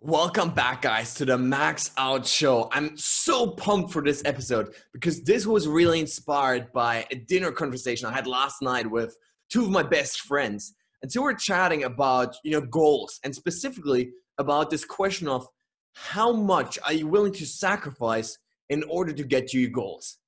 Welcome 0.00 0.50
back, 0.50 0.82
guys, 0.82 1.12
to 1.14 1.24
the 1.24 1.36
Max 1.36 1.90
Out 1.98 2.24
Show. 2.24 2.68
I'm 2.70 2.96
so 2.96 3.48
pumped 3.48 3.92
for 3.92 4.00
this 4.00 4.22
episode 4.24 4.76
because 4.92 5.24
this 5.24 5.44
was 5.44 5.66
really 5.66 5.98
inspired 5.98 6.72
by 6.72 7.04
a 7.10 7.16
dinner 7.16 7.50
conversation 7.50 8.06
I 8.06 8.12
had 8.12 8.28
last 8.28 8.62
night 8.62 8.88
with 8.88 9.18
two 9.50 9.64
of 9.64 9.70
my 9.70 9.82
best 9.82 10.20
friends. 10.20 10.72
And 11.02 11.10
so 11.10 11.20
we're 11.20 11.34
chatting 11.34 11.82
about, 11.82 12.36
you 12.44 12.52
know, 12.52 12.60
goals 12.60 13.18
and 13.24 13.34
specifically 13.34 14.12
about 14.38 14.70
this 14.70 14.84
question 14.84 15.26
of 15.26 15.48
how 15.96 16.30
much 16.32 16.78
are 16.84 16.92
you 16.92 17.08
willing 17.08 17.32
to 17.32 17.44
sacrifice 17.44 18.38
in 18.70 18.84
order 18.84 19.12
to 19.12 19.24
get 19.24 19.48
to 19.48 19.58
your 19.58 19.70
goals? 19.70 20.18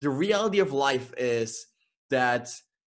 The 0.00 0.10
reality 0.10 0.60
of 0.60 0.72
life 0.72 1.12
is 1.18 1.66
that 2.10 2.48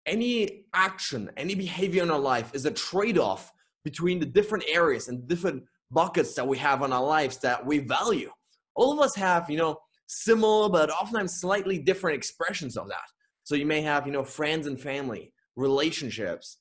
any 0.06 0.64
action, 0.72 1.30
any 1.36 1.54
behavior 1.54 2.02
in 2.02 2.10
our 2.10 2.18
life 2.18 2.54
is 2.54 2.64
a 2.64 2.70
trade 2.70 3.18
off 3.18 3.52
between 3.86 4.18
the 4.18 4.26
different 4.26 4.64
areas 4.66 5.06
and 5.06 5.28
different 5.28 5.62
buckets 5.92 6.34
that 6.34 6.48
we 6.52 6.58
have 6.58 6.82
in 6.82 6.92
our 6.92 7.04
lives 7.04 7.38
that 7.38 7.64
we 7.64 7.78
value. 7.78 8.32
All 8.74 8.92
of 8.92 8.98
us 8.98 9.14
have, 9.14 9.48
you 9.48 9.56
know, 9.56 9.78
similar 10.08 10.68
but 10.68 10.90
oftentimes 10.90 11.40
slightly 11.40 11.78
different 11.78 12.16
expressions 12.16 12.76
of 12.76 12.88
that. 12.88 13.08
So 13.44 13.54
you 13.54 13.64
may 13.64 13.82
have, 13.82 14.04
you 14.04 14.12
know, 14.12 14.24
friends 14.24 14.66
and 14.66 14.78
family, 14.78 15.32
relationships, 15.54 16.58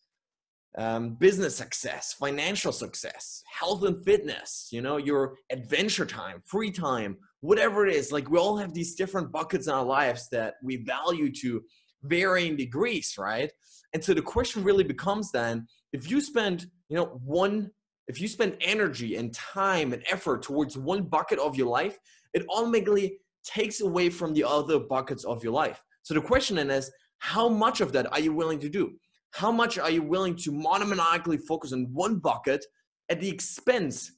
um, 0.77 1.15
business 1.15 1.55
success, 1.55 2.13
financial 2.13 2.71
success, 2.71 3.41
health 3.51 3.81
and 3.83 4.05
fitness, 4.05 4.67
you 4.71 4.83
know, 4.83 4.97
your 4.97 5.35
adventure 5.49 6.05
time, 6.05 6.43
free 6.45 6.69
time, 6.69 7.17
whatever 7.41 7.87
it 7.87 7.95
is. 7.95 8.11
Like 8.11 8.29
we 8.29 8.37
all 8.37 8.57
have 8.57 8.71
these 8.71 8.93
different 8.93 9.31
buckets 9.31 9.65
in 9.65 9.73
our 9.73 9.83
lives 9.83 10.29
that 10.29 10.55
we 10.61 10.75
value 10.77 11.31
to 11.41 11.63
varying 12.07 12.55
degrees, 12.55 13.15
right? 13.17 13.51
And 13.93 14.03
so 14.03 14.13
the 14.13 14.21
question 14.21 14.63
really 14.63 14.83
becomes 14.83 15.31
then 15.31 15.67
if 15.93 16.09
you 16.09 16.19
spend 16.21 16.67
you 16.89 16.97
know 16.97 17.05
one 17.23 17.71
if 18.07 18.21
you 18.21 18.27
spend 18.27 18.57
energy 18.61 19.15
and 19.15 19.33
time 19.33 19.93
and 19.93 20.03
effort 20.11 20.43
towards 20.43 20.77
one 20.77 21.03
bucket 21.03 21.39
of 21.39 21.55
your 21.55 21.67
life 21.67 21.97
it 22.33 22.45
automatically 22.49 23.17
takes 23.45 23.79
away 23.81 24.09
from 24.09 24.33
the 24.33 24.43
other 24.43 24.79
buckets 24.79 25.23
of 25.23 25.43
your 25.43 25.53
life. 25.53 25.81
So 26.03 26.13
the 26.13 26.21
question 26.21 26.57
then 26.57 26.69
is 26.69 26.91
how 27.19 27.47
much 27.47 27.79
of 27.79 27.91
that 27.93 28.11
are 28.11 28.19
you 28.19 28.33
willing 28.33 28.59
to 28.59 28.69
do? 28.69 28.93
How 29.31 29.51
much 29.51 29.77
are 29.77 29.89
you 29.89 30.03
willing 30.03 30.35
to 30.37 30.51
monomaniacally 30.51 31.41
focus 31.47 31.71
on 31.71 31.85
one 31.93 32.17
bucket 32.19 32.65
at 33.09 33.21
the 33.21 33.29
expense 33.29 34.11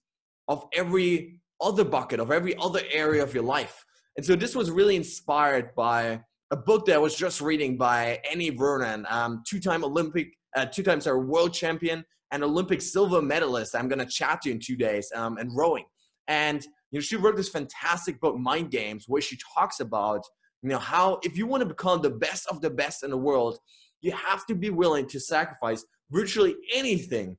of 0.48 0.66
every 0.74 1.40
other 1.62 1.84
bucket 1.84 2.20
of 2.20 2.32
every 2.32 2.56
other 2.58 2.82
area 2.92 3.22
of 3.24 3.34
your 3.34 3.44
life? 3.44 3.86
And 4.16 4.26
so 4.26 4.36
this 4.36 4.56
was 4.56 4.72
really 4.72 4.96
inspired 4.96 5.76
by 5.76 6.22
a 6.52 6.56
book 6.58 6.86
that 6.86 6.96
I 6.96 6.98
was 6.98 7.16
just 7.16 7.42
reading 7.42 7.78
by 7.78 8.20
Annie 8.30 8.52
Vernon, 8.52 9.06
um, 9.10 9.44
two-time 9.48 9.84
Olympic 9.84 10.34
uh, 10.56 10.66
two 10.66 10.82
times 10.82 11.06
our 11.06 11.20
world 11.20 11.54
champion 11.54 12.04
and 12.32 12.44
Olympic 12.44 12.82
silver 12.82 13.22
medalist. 13.22 13.76
I'm 13.76 13.88
going 13.88 14.00
to 14.00 14.06
chat 14.06 14.42
to 14.42 14.50
you 14.50 14.56
in 14.56 14.62
two 14.62 14.76
days 14.76 15.12
um, 15.14 15.38
and 15.38 15.56
rowing. 15.56 15.86
And 16.28 16.64
you 16.92 17.00
know, 17.00 17.02
she 17.02 17.16
wrote 17.16 17.36
this 17.36 17.50
fantastic 17.50 18.20
book, 18.20 18.38
Mind 18.38 18.72
Games, 18.72 19.06
where 19.08 19.22
she 19.22 19.38
talks 19.56 19.80
about 19.80 20.24
you 20.64 20.70
know 20.70 20.80
how 20.80 21.20
if 21.24 21.38
you 21.38 21.46
want 21.46 21.62
to 21.62 21.68
become 21.68 22.02
the 22.02 22.10
best 22.10 22.48
of 22.48 22.62
the 22.62 22.70
best 22.70 23.04
in 23.04 23.12
the 23.12 23.18
world, 23.18 23.60
you 24.02 24.12
have 24.12 24.46
to 24.48 24.56
be 24.56 24.70
willing 24.70 25.08
to 25.08 25.20
sacrifice 25.20 25.86
virtually 26.10 26.56
anything 26.74 27.38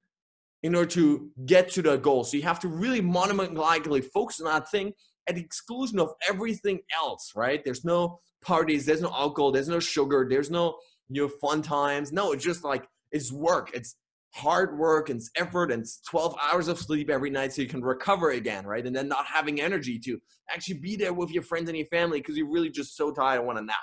in 0.62 0.74
order 0.74 0.90
to 0.90 1.30
get 1.46 1.70
to 1.70 1.82
the 1.82 1.96
goal. 1.96 2.24
So 2.24 2.36
you 2.36 2.42
have 2.42 2.60
to 2.60 2.68
really 2.68 3.00
monomanically 3.00 4.04
focus 4.04 4.40
on 4.40 4.46
that 4.46 4.70
thing 4.70 4.92
at 5.28 5.34
the 5.34 5.40
exclusion 5.40 5.98
of 5.98 6.12
everything 6.28 6.80
else, 6.96 7.32
right? 7.36 7.62
There's 7.64 7.84
no 7.84 8.20
parties, 8.42 8.86
there's 8.86 9.02
no 9.02 9.12
alcohol, 9.12 9.52
there's 9.52 9.68
no 9.68 9.80
sugar, 9.80 10.26
there's 10.28 10.50
no 10.50 10.78
you 11.08 11.22
know 11.22 11.28
fun 11.40 11.62
times. 11.62 12.12
No, 12.12 12.32
it's 12.32 12.44
just 12.44 12.64
like 12.64 12.86
it's 13.12 13.32
work. 13.32 13.70
It's 13.74 13.96
hard 14.34 14.78
work 14.78 15.08
and 15.08 15.18
it's 15.18 15.30
effort 15.36 15.72
and 15.72 15.82
it's 15.82 16.00
12 16.02 16.36
hours 16.40 16.68
of 16.68 16.78
sleep 16.78 17.10
every 17.10 17.30
night 17.30 17.52
so 17.52 17.62
you 17.62 17.68
can 17.68 17.82
recover 17.82 18.30
again, 18.30 18.66
right? 18.66 18.86
And 18.86 18.94
then 18.94 19.08
not 19.08 19.26
having 19.26 19.60
energy 19.60 19.98
to 20.00 20.18
actually 20.50 20.78
be 20.78 20.96
there 20.96 21.12
with 21.12 21.30
your 21.30 21.42
friends 21.42 21.68
and 21.68 21.78
your 21.78 21.86
family 21.86 22.20
because 22.20 22.36
you're 22.36 22.50
really 22.50 22.70
just 22.70 22.96
so 22.96 23.10
tired 23.10 23.38
and 23.38 23.46
want 23.46 23.58
to 23.58 23.64
nap, 23.64 23.76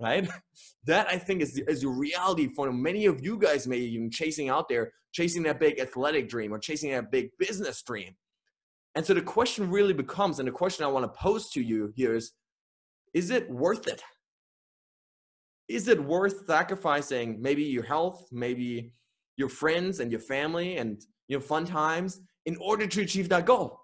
right? 0.00 0.28
that 0.86 1.08
I 1.08 1.18
think 1.18 1.42
is 1.42 1.54
the, 1.54 1.70
is 1.70 1.82
the 1.82 1.88
reality 1.88 2.48
for 2.54 2.72
many 2.72 3.06
of 3.06 3.22
you 3.22 3.38
guys 3.38 3.66
maybe 3.66 3.84
even 3.92 4.10
chasing 4.10 4.48
out 4.48 4.68
there, 4.68 4.92
chasing 5.12 5.42
that 5.44 5.60
big 5.60 5.78
athletic 5.78 6.28
dream 6.28 6.52
or 6.52 6.58
chasing 6.58 6.90
that 6.92 7.10
big 7.10 7.30
business 7.38 7.82
dream. 7.82 8.14
And 8.94 9.04
so 9.04 9.14
the 9.14 9.22
question 9.22 9.70
really 9.70 9.94
becomes, 9.94 10.38
and 10.38 10.46
the 10.46 10.52
question 10.52 10.84
I 10.84 10.88
want 10.88 11.04
to 11.04 11.18
pose 11.20 11.50
to 11.50 11.62
you 11.62 11.92
here 11.96 12.14
is, 12.14 12.32
is 13.14 13.30
it 13.30 13.50
worth 13.50 13.86
it? 13.86 14.02
is 15.72 15.88
it 15.88 16.02
worth 16.02 16.46
sacrificing 16.46 17.40
maybe 17.40 17.62
your 17.62 17.82
health, 17.82 18.28
maybe 18.30 18.92
your 19.36 19.48
friends 19.48 20.00
and 20.00 20.10
your 20.10 20.20
family 20.20 20.76
and 20.76 21.02
your 21.28 21.40
fun 21.40 21.64
times 21.64 22.20
in 22.46 22.56
order 22.56 22.86
to 22.86 23.00
achieve 23.00 23.28
that 23.30 23.46
goal? 23.46 23.78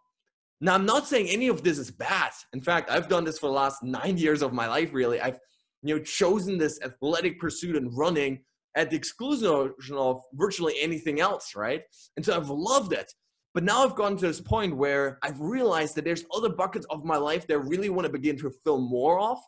Now, 0.61 0.75
I'm 0.75 0.85
not 0.85 1.07
saying 1.07 1.29
any 1.29 1.49
of 1.49 1.63
this 1.63 1.79
is 1.79 1.91
bad. 1.91 2.33
In 2.53 2.61
fact, 2.61 2.91
I've 2.91 3.09
done 3.09 3.25
this 3.25 3.39
for 3.39 3.47
the 3.47 3.53
last 3.53 3.83
nine 3.83 4.19
years 4.19 4.43
of 4.43 4.53
my 4.53 4.67
life, 4.67 4.93
really. 4.93 5.21
I've 5.21 5.39
you 5.83 5.97
know 5.97 6.03
chosen 6.03 6.59
this 6.59 6.81
athletic 6.83 7.39
pursuit 7.39 7.77
and 7.77 7.97
running 7.97 8.41
at 8.77 8.91
the 8.91 8.97
exclusion 8.97 9.73
of 9.97 10.23
virtually 10.35 10.75
anything 10.81 11.21
else, 11.21 11.55
right? 11.55 11.83
And 12.17 12.25
so 12.25 12.37
I've 12.37 12.51
loved 12.51 12.93
it. 12.93 13.11
But 13.59 13.65
now 13.65 13.83
I've 13.83 13.97
gotten 13.97 14.17
to 14.19 14.27
this 14.29 14.41
point 14.41 14.77
where 14.77 15.19
I've 15.21 15.41
realized 15.41 15.97
that 15.97 16.05
there's 16.05 16.25
other 16.33 16.49
buckets 16.49 16.87
of 16.91 17.05
my 17.05 17.17
life 17.17 17.45
that 17.49 17.55
I 17.55 17.57
really 17.57 17.91
want 17.91 18.07
to 18.07 18.13
begin 18.13 18.39
to 18.39 18.53
fill 18.65 18.79
more 18.79 19.19
of. 19.19 19.39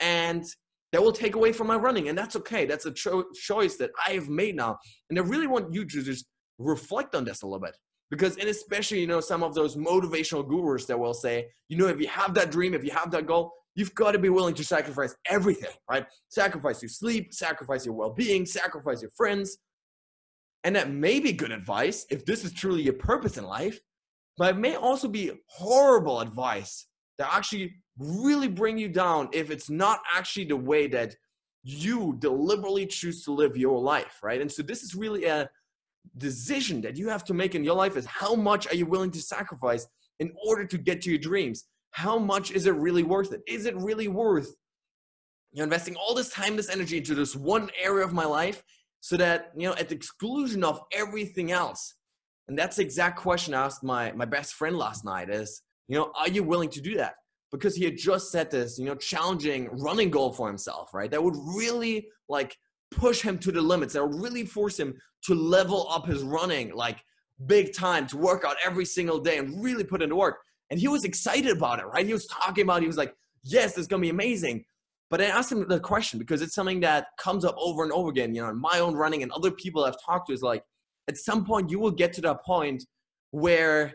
And 0.00 0.46
that 0.92 1.02
will 1.02 1.12
take 1.12 1.34
away 1.34 1.52
from 1.52 1.66
my 1.66 1.76
running 1.76 2.08
and 2.08 2.16
that's 2.16 2.36
okay 2.36 2.64
that's 2.64 2.86
a 2.86 2.90
cho- 2.90 3.26
choice 3.34 3.76
that 3.76 3.90
i 4.08 4.10
have 4.10 4.28
made 4.28 4.56
now 4.56 4.76
and 5.08 5.16
i 5.18 5.22
really 5.22 5.46
want 5.46 5.72
you 5.72 5.84
to 5.84 6.02
just 6.02 6.24
reflect 6.58 7.14
on 7.14 7.22
this 7.22 7.42
a 7.42 7.46
little 7.46 7.60
bit 7.60 7.76
because 8.10 8.36
and 8.38 8.48
especially 8.48 8.98
you 8.98 9.06
know 9.06 9.20
some 9.20 9.44
of 9.44 9.54
those 9.54 9.76
motivational 9.76 10.44
gurus 10.48 10.86
that 10.86 10.98
will 10.98 11.14
say 11.14 11.46
you 11.68 11.76
know 11.76 11.86
if 11.86 12.00
you 12.00 12.08
have 12.08 12.34
that 12.34 12.50
dream 12.50 12.74
if 12.74 12.82
you 12.82 12.90
have 12.90 13.08
that 13.12 13.24
goal 13.24 13.52
you've 13.76 13.94
got 13.94 14.10
to 14.10 14.18
be 14.18 14.30
willing 14.30 14.54
to 14.54 14.64
sacrifice 14.64 15.14
everything 15.28 15.70
right 15.88 16.06
sacrifice 16.28 16.82
your 16.82 16.88
sleep 16.88 17.32
sacrifice 17.32 17.86
your 17.86 17.94
well-being 17.94 18.44
sacrifice 18.44 19.00
your 19.00 19.12
friends 19.16 19.58
and 20.64 20.76
that 20.76 20.90
may 20.90 21.20
be 21.20 21.32
good 21.32 21.52
advice 21.52 22.06
if 22.10 22.24
this 22.24 22.44
is 22.44 22.52
truly 22.52 22.82
your 22.82 22.94
purpose 22.94 23.38
in 23.38 23.44
life 23.44 23.80
but 24.40 24.54
it 24.54 24.58
may 24.58 24.74
also 24.74 25.06
be 25.06 25.30
horrible 25.46 26.20
advice 26.20 26.86
that 27.18 27.28
actually 27.30 27.74
really 27.98 28.48
bring 28.48 28.78
you 28.78 28.88
down 28.88 29.28
if 29.32 29.50
it's 29.50 29.68
not 29.68 30.00
actually 30.14 30.46
the 30.46 30.56
way 30.56 30.86
that 30.86 31.14
you 31.62 32.16
deliberately 32.18 32.86
choose 32.86 33.22
to 33.24 33.32
live 33.32 33.56
your 33.56 33.78
life, 33.78 34.18
right? 34.22 34.40
And 34.40 34.50
so 34.50 34.62
this 34.62 34.82
is 34.82 34.94
really 34.94 35.26
a 35.26 35.48
decision 36.16 36.80
that 36.80 36.96
you 36.96 37.08
have 37.10 37.24
to 37.24 37.34
make 37.34 37.54
in 37.54 37.62
your 37.62 37.76
life 37.76 37.96
is 37.98 38.06
how 38.06 38.34
much 38.34 38.66
are 38.68 38.74
you 38.74 38.86
willing 38.86 39.10
to 39.10 39.20
sacrifice 39.20 39.86
in 40.18 40.32
order 40.46 40.64
to 40.64 40.78
get 40.78 41.02
to 41.02 41.10
your 41.10 41.18
dreams? 41.18 41.64
How 41.90 42.18
much 42.18 42.50
is 42.50 42.66
it 42.66 42.74
really 42.74 43.02
worth 43.02 43.32
it? 43.32 43.42
Is 43.46 43.66
it 43.66 43.76
really 43.76 44.08
worth 44.08 44.54
you 45.52 45.58
know 45.58 45.64
investing 45.64 45.96
all 45.96 46.14
this 46.14 46.30
time, 46.30 46.56
this 46.56 46.70
energy 46.70 46.96
into 46.96 47.14
this 47.14 47.36
one 47.36 47.68
area 47.82 48.04
of 48.04 48.14
my 48.14 48.24
life 48.24 48.62
so 49.00 49.16
that 49.16 49.52
you 49.56 49.68
know 49.68 49.74
at 49.74 49.88
the 49.88 49.94
exclusion 49.94 50.64
of 50.64 50.80
everything 50.92 51.52
else? 51.52 51.94
And 52.48 52.58
that's 52.58 52.76
the 52.76 52.82
exact 52.82 53.18
question 53.18 53.54
I 53.54 53.64
asked 53.64 53.82
my 53.82 54.12
my 54.12 54.24
best 54.24 54.54
friend 54.54 54.76
last 54.76 55.04
night 55.04 55.30
is, 55.30 55.62
you 55.88 55.96
know, 55.96 56.12
are 56.18 56.28
you 56.28 56.42
willing 56.42 56.70
to 56.70 56.80
do 56.80 56.96
that? 56.96 57.14
because 57.52 57.74
he 57.74 57.84
had 57.84 57.96
just 57.96 58.30
set 58.30 58.50
this, 58.50 58.78
you 58.78 58.84
know, 58.84 58.94
challenging 58.94 59.68
running 59.72 60.10
goal 60.10 60.32
for 60.32 60.46
himself, 60.46 60.94
right? 60.94 61.10
That 61.10 61.22
would 61.22 61.36
really 61.36 62.08
like 62.28 62.56
push 62.90 63.20
him 63.20 63.38
to 63.38 63.52
the 63.52 63.60
limits. 63.60 63.94
That 63.94 64.06
would 64.06 64.20
really 64.20 64.44
force 64.44 64.78
him 64.78 64.94
to 65.24 65.34
level 65.34 65.88
up 65.90 66.06
his 66.06 66.22
running 66.22 66.74
like 66.74 67.02
big 67.46 67.72
time, 67.74 68.06
to 68.08 68.16
work 68.16 68.44
out 68.46 68.56
every 68.64 68.84
single 68.84 69.18
day 69.18 69.38
and 69.38 69.62
really 69.62 69.84
put 69.84 70.02
into 70.02 70.16
work. 70.16 70.38
And 70.70 70.78
he 70.78 70.88
was 70.88 71.04
excited 71.04 71.56
about 71.56 71.80
it, 71.80 71.86
right? 71.86 72.06
He 72.06 72.12
was 72.12 72.26
talking 72.26 72.62
about, 72.62 72.78
it. 72.78 72.82
he 72.82 72.86
was 72.86 72.96
like, 72.96 73.14
yes, 73.42 73.76
is 73.76 73.88
gonna 73.88 74.02
be 74.02 74.10
amazing. 74.10 74.64
But 75.10 75.20
I 75.20 75.24
asked 75.24 75.50
him 75.50 75.66
the 75.68 75.80
question 75.80 76.18
because 76.18 76.40
it's 76.40 76.54
something 76.54 76.80
that 76.80 77.08
comes 77.18 77.44
up 77.44 77.56
over 77.58 77.82
and 77.82 77.92
over 77.92 78.10
again, 78.10 78.34
you 78.34 78.42
know, 78.42 78.48
in 78.48 78.60
my 78.60 78.78
own 78.78 78.94
running 78.94 79.22
and 79.22 79.32
other 79.32 79.50
people 79.50 79.84
I've 79.84 80.00
talked 80.04 80.28
to 80.28 80.32
is 80.32 80.42
like, 80.42 80.62
at 81.08 81.16
some 81.16 81.44
point 81.44 81.70
you 81.70 81.80
will 81.80 81.90
get 81.90 82.12
to 82.14 82.20
that 82.22 82.44
point 82.44 82.84
where, 83.32 83.94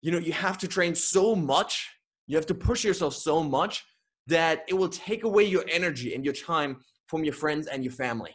you 0.00 0.10
know, 0.10 0.18
you 0.18 0.32
have 0.32 0.56
to 0.58 0.68
train 0.68 0.94
so 0.94 1.34
much 1.34 1.86
you 2.28 2.36
have 2.36 2.46
to 2.46 2.54
push 2.54 2.84
yourself 2.84 3.14
so 3.14 3.42
much 3.42 3.84
that 4.28 4.62
it 4.68 4.74
will 4.74 4.90
take 4.90 5.24
away 5.24 5.44
your 5.44 5.64
energy 5.68 6.14
and 6.14 6.24
your 6.24 6.34
time 6.34 6.76
from 7.06 7.24
your 7.24 7.32
friends 7.32 7.66
and 7.66 7.82
your 7.82 7.92
family. 7.92 8.30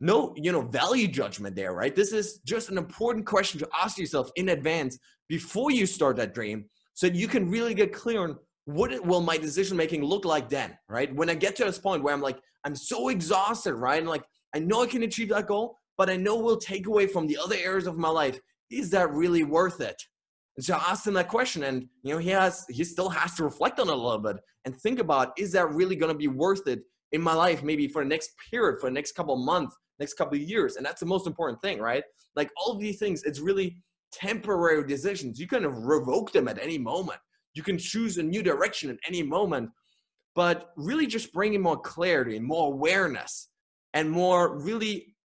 No, 0.00 0.32
you 0.36 0.52
know, 0.52 0.62
value 0.62 1.08
judgment 1.08 1.56
there, 1.56 1.72
right? 1.72 1.94
This 1.94 2.12
is 2.12 2.38
just 2.46 2.70
an 2.70 2.78
important 2.78 3.26
question 3.26 3.58
to 3.58 3.68
ask 3.78 3.98
yourself 3.98 4.30
in 4.36 4.50
advance 4.50 4.96
before 5.28 5.72
you 5.72 5.86
start 5.86 6.16
that 6.16 6.32
dream 6.32 6.66
so 6.94 7.08
that 7.08 7.16
you 7.16 7.26
can 7.26 7.50
really 7.50 7.74
get 7.74 7.92
clear 7.92 8.20
on 8.20 8.36
what 8.68 9.02
will 9.06 9.22
my 9.22 9.38
decision 9.38 9.78
making 9.78 10.04
look 10.04 10.26
like 10.26 10.50
then, 10.50 10.76
right? 10.90 11.14
When 11.14 11.30
I 11.30 11.34
get 11.34 11.56
to 11.56 11.64
this 11.64 11.78
point 11.78 12.02
where 12.02 12.12
I'm 12.12 12.20
like, 12.20 12.38
I'm 12.64 12.76
so 12.76 13.08
exhausted, 13.08 13.74
right? 13.74 13.98
And 13.98 14.08
like, 14.08 14.24
I 14.54 14.58
know 14.58 14.82
I 14.82 14.86
can 14.86 15.04
achieve 15.04 15.30
that 15.30 15.46
goal, 15.46 15.78
but 15.96 16.10
I 16.10 16.16
know 16.16 16.36
will 16.36 16.58
take 16.58 16.86
away 16.86 17.06
from 17.06 17.26
the 17.26 17.38
other 17.42 17.56
areas 17.56 17.86
of 17.86 17.96
my 17.96 18.10
life. 18.10 18.38
Is 18.70 18.90
that 18.90 19.10
really 19.10 19.42
worth 19.42 19.80
it? 19.80 19.96
And 20.56 20.64
so 20.64 20.74
I 20.74 20.90
asked 20.90 21.06
him 21.06 21.14
that 21.14 21.28
question, 21.28 21.62
and 21.62 21.86
you 22.02 22.12
know, 22.12 22.18
he 22.18 22.28
has 22.28 22.66
he 22.68 22.84
still 22.84 23.08
has 23.08 23.34
to 23.36 23.44
reflect 23.44 23.80
on 23.80 23.88
it 23.88 23.92
a 23.92 23.96
little 23.96 24.18
bit 24.18 24.36
and 24.66 24.76
think 24.76 24.98
about 24.98 25.32
is 25.38 25.50
that 25.52 25.70
really 25.70 25.96
going 25.96 26.12
to 26.12 26.18
be 26.18 26.28
worth 26.28 26.66
it 26.66 26.80
in 27.12 27.22
my 27.22 27.32
life, 27.32 27.62
maybe 27.62 27.88
for 27.88 28.02
the 28.02 28.08
next 28.08 28.32
period, 28.50 28.80
for 28.80 28.90
the 28.90 28.94
next 28.94 29.12
couple 29.12 29.32
of 29.32 29.40
months, 29.40 29.74
next 29.98 30.14
couple 30.14 30.36
of 30.36 30.42
years, 30.42 30.76
and 30.76 30.84
that's 30.84 31.00
the 31.00 31.06
most 31.06 31.26
important 31.26 31.62
thing, 31.62 31.80
right? 31.80 32.04
Like 32.36 32.50
all 32.58 32.72
of 32.72 32.80
these 32.80 32.98
things, 32.98 33.22
it's 33.22 33.40
really 33.40 33.78
temporary 34.12 34.86
decisions. 34.86 35.40
You 35.40 35.46
can 35.46 35.66
revoke 35.66 36.32
them 36.32 36.48
at 36.48 36.58
any 36.58 36.76
moment. 36.76 37.18
You 37.58 37.64
can 37.64 37.76
choose 37.76 38.18
a 38.18 38.22
new 38.22 38.42
direction 38.42 38.88
at 38.88 38.98
any 39.06 39.22
moment. 39.22 39.70
But 40.36 40.70
really 40.76 41.08
just 41.08 41.32
bringing 41.32 41.60
more 41.60 41.80
clarity 41.80 42.36
and 42.36 42.46
more 42.46 42.72
awareness 42.72 43.48
and 43.94 44.08
more 44.08 44.56
really 44.62 45.16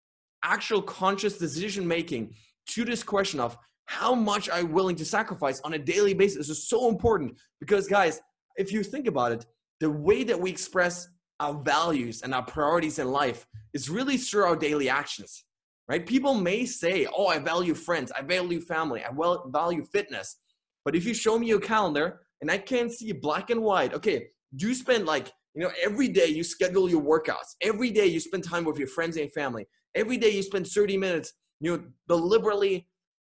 actual 0.42 0.82
conscious 0.82 1.38
decision 1.38 1.86
making 1.86 2.34
to 2.70 2.84
this 2.84 3.04
question 3.04 3.38
of 3.38 3.56
how 3.86 4.16
much 4.16 4.50
I'm 4.52 4.72
willing 4.72 4.96
to 4.96 5.04
sacrifice 5.04 5.60
on 5.60 5.74
a 5.74 5.78
daily 5.78 6.14
basis 6.14 6.48
is 6.48 6.68
so 6.68 6.88
important 6.88 7.38
because 7.60 7.86
guys, 7.86 8.20
if 8.56 8.72
you 8.72 8.82
think 8.82 9.06
about 9.06 9.30
it, 9.30 9.46
the 9.78 9.90
way 9.90 10.24
that 10.24 10.40
we 10.40 10.50
express 10.50 11.06
our 11.38 11.54
values 11.62 12.22
and 12.22 12.34
our 12.34 12.42
priorities 12.42 12.98
in 12.98 13.12
life 13.12 13.46
is 13.72 13.88
really 13.88 14.16
through 14.16 14.44
our 14.44 14.56
daily 14.56 14.88
actions, 14.88 15.44
right? 15.88 16.04
People 16.04 16.34
may 16.34 16.66
say, 16.66 17.06
oh, 17.16 17.28
I 17.28 17.38
value 17.38 17.74
friends, 17.74 18.10
I 18.10 18.22
value 18.22 18.60
family, 18.60 19.04
I 19.04 19.10
value 19.46 19.84
fitness. 19.84 20.38
But 20.84 20.96
if 20.96 21.04
you 21.04 21.14
show 21.14 21.38
me 21.38 21.46
your 21.46 21.60
calendar 21.60 22.22
and 22.40 22.50
I 22.50 22.58
can't 22.58 22.92
see 22.92 23.12
black 23.12 23.50
and 23.50 23.62
white, 23.62 23.94
okay, 23.94 24.28
do 24.56 24.68
you 24.68 24.74
spend 24.74 25.06
like, 25.06 25.32
you 25.54 25.62
know, 25.62 25.70
every 25.82 26.08
day 26.08 26.26
you 26.26 26.44
schedule 26.44 26.88
your 26.88 27.02
workouts, 27.02 27.54
every 27.60 27.90
day 27.90 28.06
you 28.06 28.20
spend 28.20 28.44
time 28.44 28.64
with 28.64 28.78
your 28.78 28.88
friends 28.88 29.16
and 29.16 29.32
family, 29.32 29.66
every 29.94 30.16
day 30.16 30.30
you 30.30 30.42
spend 30.42 30.66
30 30.66 30.96
minutes, 30.96 31.32
you 31.60 31.76
know, 31.76 31.84
deliberately 32.08 32.86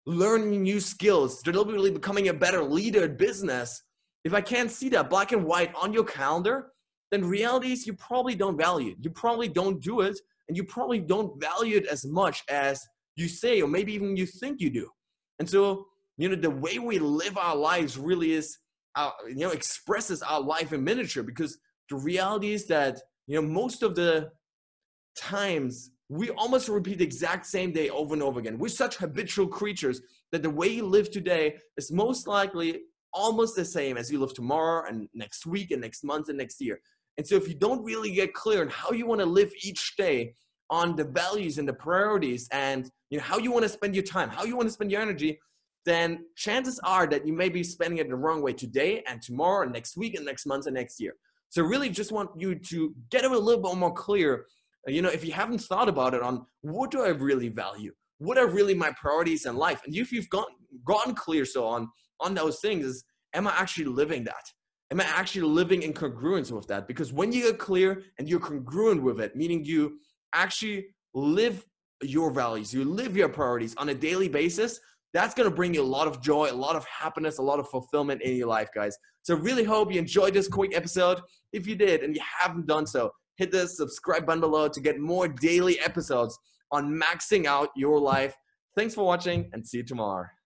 learning 0.06 0.62
new 0.62 0.80
skills, 0.80 1.42
deliberately 1.42 1.90
becoming 1.90 2.28
a 2.28 2.34
better 2.34 2.62
leader 2.62 3.04
in 3.04 3.16
business. 3.16 3.82
If 4.24 4.34
I 4.34 4.40
can't 4.40 4.70
see 4.70 4.88
that 4.90 5.10
black 5.10 5.32
and 5.32 5.44
white 5.44 5.72
on 5.74 5.92
your 5.92 6.04
calendar, 6.04 6.72
then 7.10 7.24
reality 7.24 7.72
is 7.72 7.86
you 7.86 7.94
probably 7.94 8.34
don't 8.34 8.56
value 8.56 8.92
it. 8.92 8.98
You 9.00 9.10
probably 9.10 9.48
don't 9.48 9.80
do 9.80 10.00
it, 10.00 10.18
and 10.48 10.56
you 10.56 10.64
probably 10.64 10.98
don't 10.98 11.40
value 11.40 11.76
it 11.76 11.86
as 11.86 12.04
much 12.04 12.42
as 12.48 12.84
you 13.16 13.28
say, 13.28 13.62
or 13.62 13.68
maybe 13.68 13.92
even 13.92 14.16
you 14.16 14.26
think 14.26 14.60
you 14.60 14.70
do. 14.70 14.88
And 15.38 15.48
so, 15.48 15.86
you 16.16 16.28
know, 16.28 16.36
the 16.36 16.50
way 16.50 16.78
we 16.78 16.98
live 16.98 17.38
our 17.38 17.56
lives 17.56 17.96
really 17.98 18.32
is, 18.32 18.58
our, 18.96 19.12
you 19.28 19.36
know, 19.36 19.50
expresses 19.50 20.22
our 20.22 20.40
life 20.40 20.72
in 20.72 20.84
miniature 20.84 21.22
because 21.22 21.58
the 21.90 21.96
reality 21.96 22.52
is 22.52 22.66
that, 22.66 23.00
you 23.26 23.40
know, 23.40 23.46
most 23.46 23.82
of 23.82 23.94
the 23.94 24.30
times 25.16 25.90
we 26.08 26.30
almost 26.30 26.68
repeat 26.68 26.98
the 26.98 27.04
exact 27.04 27.46
same 27.46 27.72
day 27.72 27.88
over 27.90 28.14
and 28.14 28.22
over 28.22 28.38
again. 28.40 28.58
We're 28.58 28.68
such 28.68 28.96
habitual 28.96 29.46
creatures 29.46 30.00
that 30.32 30.42
the 30.42 30.50
way 30.50 30.68
you 30.68 30.84
live 30.84 31.10
today 31.10 31.56
is 31.76 31.90
most 31.90 32.26
likely 32.26 32.82
almost 33.12 33.56
the 33.56 33.64
same 33.64 33.96
as 33.96 34.10
you 34.10 34.18
live 34.18 34.34
tomorrow 34.34 34.86
and 34.88 35.08
next 35.14 35.46
week 35.46 35.70
and 35.70 35.80
next 35.80 36.04
month 36.04 36.28
and 36.28 36.38
next 36.38 36.60
year. 36.60 36.80
And 37.16 37.26
so 37.26 37.36
if 37.36 37.48
you 37.48 37.54
don't 37.54 37.82
really 37.84 38.12
get 38.12 38.34
clear 38.34 38.60
on 38.60 38.68
how 38.68 38.90
you 38.90 39.06
want 39.06 39.20
to 39.20 39.26
live 39.26 39.52
each 39.62 39.96
day 39.96 40.34
on 40.70 40.96
the 40.96 41.04
values 41.04 41.58
and 41.58 41.68
the 41.68 41.72
priorities 41.72 42.48
and 42.50 42.90
you 43.10 43.18
know 43.18 43.24
how 43.24 43.38
you 43.38 43.52
want 43.52 43.62
to 43.62 43.68
spend 43.68 43.94
your 43.94 44.04
time, 44.04 44.28
how 44.28 44.44
you 44.44 44.56
want 44.56 44.68
to 44.68 44.72
spend 44.72 44.90
your 44.90 45.00
energy, 45.00 45.38
then 45.84 46.24
chances 46.36 46.80
are 46.84 47.06
that 47.06 47.26
you 47.26 47.32
may 47.32 47.48
be 47.48 47.62
spending 47.62 47.98
it 47.98 48.08
the 48.08 48.16
wrong 48.16 48.42
way 48.42 48.52
today 48.52 49.02
and 49.06 49.20
tomorrow 49.20 49.64
and 49.64 49.72
next 49.72 49.96
week 49.96 50.14
and 50.14 50.24
next 50.24 50.46
month 50.46 50.66
and 50.66 50.74
next 50.74 51.00
year. 51.00 51.14
So 51.50 51.62
really 51.62 51.90
just 51.90 52.12
want 52.12 52.30
you 52.36 52.54
to 52.54 52.94
get 53.10 53.24
a 53.24 53.28
little 53.28 53.62
bit 53.62 53.76
more 53.76 53.92
clear, 53.92 54.46
uh, 54.88 54.90
you 54.90 55.02
know, 55.02 55.10
if 55.10 55.24
you 55.24 55.32
haven't 55.32 55.60
thought 55.60 55.88
about 55.88 56.14
it 56.14 56.22
on 56.22 56.46
what 56.62 56.90
do 56.90 57.02
I 57.02 57.08
really 57.08 57.48
value? 57.48 57.92
What 58.18 58.38
are 58.38 58.46
really 58.48 58.74
my 58.74 58.92
priorities 59.00 59.46
in 59.46 59.56
life? 59.56 59.82
And 59.84 59.94
if 59.94 60.12
you've 60.12 60.30
gotten 60.30 60.54
gotten 60.84 61.14
clear 61.14 61.44
so 61.44 61.64
on 61.66 61.88
on 62.20 62.34
those 62.34 62.58
things 62.60 62.84
is 62.84 63.04
am 63.34 63.46
I 63.46 63.52
actually 63.56 63.84
living 63.84 64.24
that? 64.24 64.44
am 64.90 65.00
I 65.00 65.04
actually 65.04 65.42
living 65.42 65.82
in 65.82 65.92
congruence 65.92 66.50
with 66.52 66.66
that? 66.68 66.86
Because 66.86 67.12
when 67.12 67.32
you 67.32 67.42
get 67.42 67.58
clear 67.58 68.02
and 68.18 68.28
you're 68.28 68.40
congruent 68.40 69.02
with 69.02 69.20
it, 69.20 69.34
meaning 69.34 69.64
you 69.64 69.98
actually 70.32 70.86
live 71.14 71.66
your 72.02 72.30
values, 72.30 72.72
you 72.72 72.84
live 72.84 73.16
your 73.16 73.28
priorities 73.28 73.74
on 73.76 73.88
a 73.88 73.94
daily 73.94 74.28
basis, 74.28 74.78
that's 75.14 75.32
going 75.32 75.48
to 75.48 75.54
bring 75.54 75.72
you 75.72 75.80
a 75.80 75.84
lot 75.84 76.08
of 76.08 76.20
joy, 76.20 76.50
a 76.50 76.52
lot 76.52 76.74
of 76.74 76.84
happiness, 76.84 77.38
a 77.38 77.42
lot 77.42 77.60
of 77.60 77.68
fulfillment 77.68 78.20
in 78.20 78.36
your 78.36 78.48
life, 78.48 78.68
guys. 78.74 78.98
So 79.22 79.36
really 79.36 79.64
hope 79.64 79.92
you 79.92 79.98
enjoyed 79.98 80.34
this 80.34 80.48
quick 80.48 80.76
episode. 80.76 81.20
If 81.52 81.66
you 81.68 81.76
did 81.76 82.02
and 82.02 82.14
you 82.16 82.20
haven't 82.40 82.66
done 82.66 82.84
so, 82.84 83.12
hit 83.36 83.52
the 83.52 83.68
subscribe 83.68 84.26
button 84.26 84.40
below 84.40 84.68
to 84.68 84.80
get 84.80 84.98
more 84.98 85.28
daily 85.28 85.78
episodes 85.80 86.36
on 86.72 87.00
maxing 87.00 87.46
out 87.46 87.68
your 87.76 88.00
life. 88.00 88.34
Thanks 88.76 88.94
for 88.94 89.06
watching 89.06 89.48
and 89.52 89.64
see 89.64 89.78
you 89.78 89.84
tomorrow. 89.84 90.26